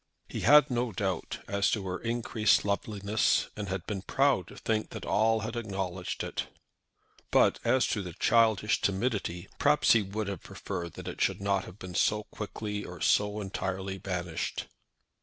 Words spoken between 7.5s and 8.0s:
as